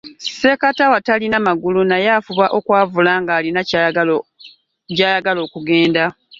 Sekatawa 0.39 0.97
talina 1.07 1.37
magulu 1.47 1.81
naye 1.89 2.09
afuba 2.19 2.45
okwavula 2.57 3.13
ngalina 3.21 3.61
gyayagala 4.97 5.39
okugenda. 5.47 6.03